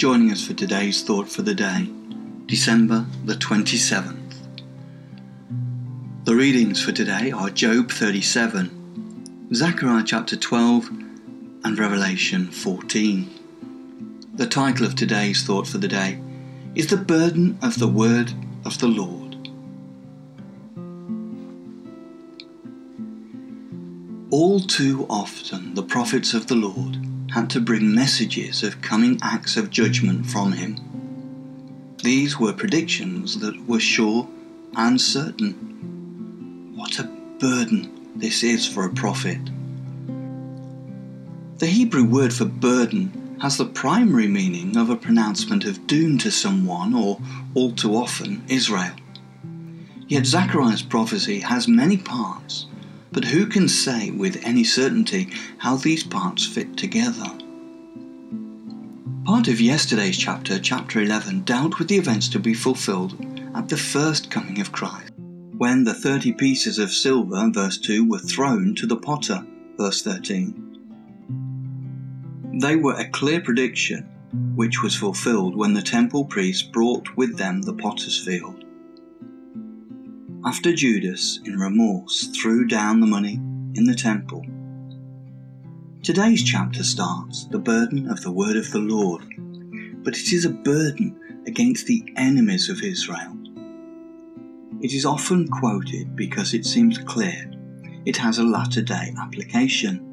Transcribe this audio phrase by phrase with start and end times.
[0.00, 1.86] joining us for today's thought for the day,
[2.46, 4.34] December the 27th.
[6.24, 10.88] The readings for today are Job 37, Zechariah chapter 12,
[11.64, 13.28] and Revelation 14.
[14.36, 16.18] The title of today's thought for the day
[16.74, 18.32] is The Burden of the Word
[18.64, 19.50] of the Lord.
[24.30, 29.56] All too often, the prophets of the Lord had to bring messages of coming acts
[29.56, 30.76] of judgment from him.
[32.02, 34.28] These were predictions that were sure
[34.76, 35.52] and certain.
[36.74, 37.04] What a
[37.38, 39.38] burden this is for a prophet.
[41.58, 46.30] The Hebrew word for burden has the primary meaning of a pronouncement of doom to
[46.30, 47.20] someone, or
[47.54, 48.94] all too often, Israel.
[50.08, 52.66] Yet Zechariah's prophecy has many parts
[53.12, 57.26] but who can say with any certainty how these parts fit together?
[59.24, 63.14] Part of yesterday's chapter, chapter 11, dealt with the events to be fulfilled
[63.54, 65.12] at the first coming of Christ,
[65.56, 69.44] when the 30 pieces of silver, verse 2, were thrown to the potter,
[69.76, 70.66] verse 13.
[72.60, 74.08] They were a clear prediction
[74.54, 78.64] which was fulfilled when the temple priests brought with them the potter's field
[80.44, 83.34] after Judas, in remorse, threw down the money
[83.74, 84.44] in the temple.
[86.02, 89.22] Today's chapter starts the burden of the word of the Lord,
[90.02, 93.36] but it is a burden against the enemies of Israel.
[94.80, 97.50] It is often quoted because it seems clear
[98.06, 100.06] it has a latter day application.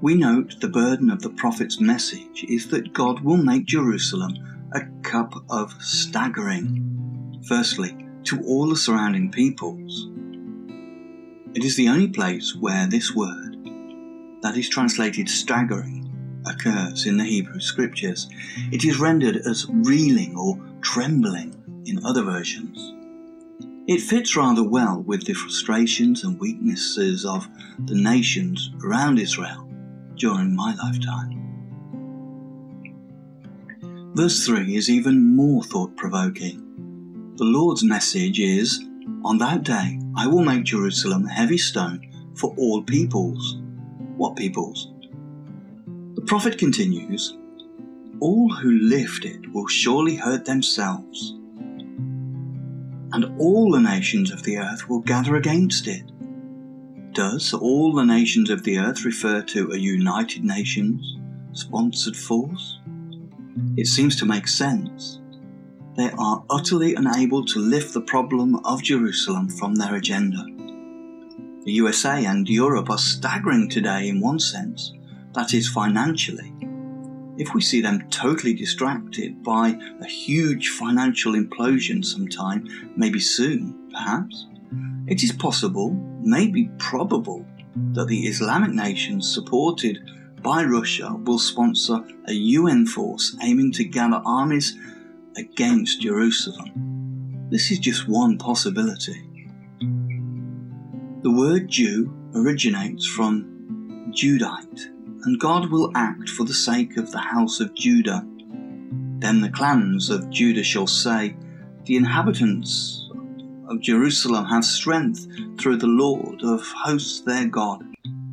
[0.00, 4.34] We note the burden of the prophet's message is that God will make Jerusalem
[4.72, 7.42] a cup of staggering.
[7.46, 10.08] Firstly, to all the surrounding peoples.
[11.54, 13.56] It is the only place where this word,
[14.42, 16.02] that is translated staggering,
[16.44, 18.28] occurs in the Hebrew scriptures.
[18.72, 21.54] It is rendered as reeling or trembling
[21.86, 22.92] in other versions.
[23.86, 27.46] It fits rather well with the frustrations and weaknesses of
[27.86, 29.68] the nations around Israel
[30.16, 31.32] during my lifetime.
[34.14, 36.65] Verse 3 is even more thought provoking.
[37.36, 38.82] The Lord's message is
[39.22, 42.00] On that day I will make Jerusalem a heavy stone
[42.34, 43.58] for all peoples.
[44.16, 44.90] What peoples?
[46.14, 47.36] The prophet continues
[48.20, 51.32] All who lift it will surely hurt themselves,
[53.12, 56.10] and all the nations of the earth will gather against it.
[57.12, 61.18] Does all the nations of the earth refer to a United Nations
[61.52, 62.78] sponsored force?
[63.76, 65.20] It seems to make sense
[65.96, 70.44] they are utterly unable to lift the problem of Jerusalem from their agenda.
[71.64, 74.92] The USA and Europe are staggering today in one sense,
[75.34, 76.52] that is, financially.
[77.38, 84.46] If we see them totally distracted by a huge financial implosion sometime, maybe soon, perhaps,
[85.06, 85.90] it is possible,
[86.20, 87.44] maybe probable,
[87.92, 89.98] that the Islamic nations supported
[90.42, 94.78] by Russia will sponsor a UN force aiming to gather armies
[95.36, 97.48] against Jerusalem.
[97.50, 99.22] This is just one possibility.
[101.22, 104.86] The word Jew originates from Judite,
[105.24, 108.24] and God will act for the sake of the house of Judah.
[109.18, 111.36] Then the clans of Judah shall say,
[111.84, 113.10] The inhabitants
[113.68, 115.26] of Jerusalem have strength
[115.58, 117.82] through the Lord of hosts their God.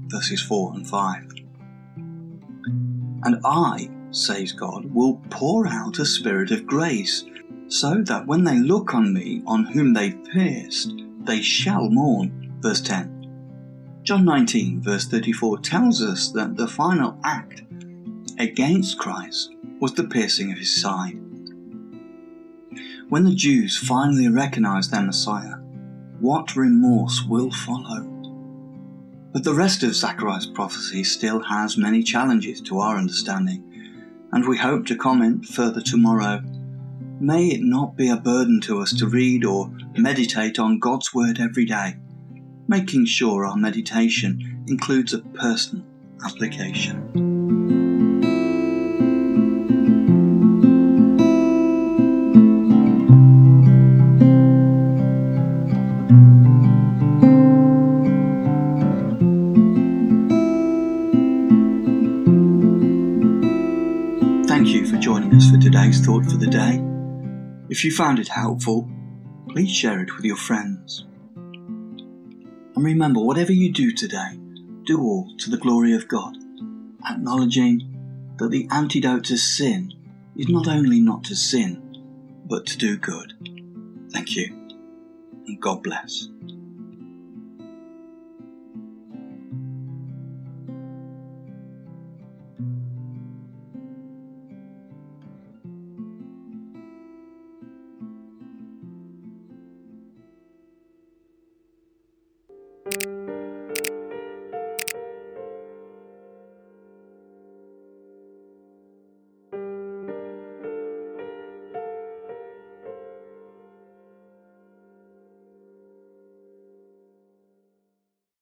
[0.08, 1.24] Verses 4 and 5.
[3.26, 7.26] And I says God, will pour out a spirit of grace,
[7.68, 12.54] so that when they look on me, on whom they pierced, they shall mourn.
[12.62, 14.02] Verse 10.
[14.04, 17.64] John 19, verse 34 tells us that the final act
[18.38, 21.20] against Christ was the piercing of his side.
[23.10, 25.56] When the Jews finally recognize their Messiah,
[26.20, 28.02] what remorse will follow?
[29.34, 33.73] But the rest of Zechariah's prophecy still has many challenges to our understanding
[34.34, 36.42] and we hope to comment further tomorrow.
[37.20, 41.40] May it not be a burden to us to read or meditate on God's Word
[41.40, 41.96] every day,
[42.68, 45.86] making sure our meditation includes a personal
[46.26, 47.33] application.
[64.74, 66.82] Joining us for today's thought for the day.
[67.70, 68.90] If you found it helpful,
[69.50, 71.06] please share it with your friends.
[71.36, 74.40] And remember, whatever you do today,
[74.86, 76.36] do all to the glory of God,
[77.08, 79.94] acknowledging that the antidote to sin
[80.36, 81.80] is not only not to sin,
[82.46, 83.34] but to do good.
[84.12, 84.70] Thank you,
[85.46, 86.30] and God bless.